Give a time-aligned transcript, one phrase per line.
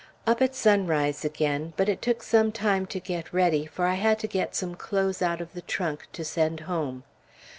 [0.25, 4.17] Up at sunrise again, but it took some time to get ready, for I had
[4.21, 7.03] to get some clothes out of the trunk, to send home.